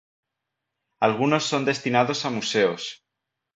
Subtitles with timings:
[1.07, 2.83] Algunos son destinados a museos.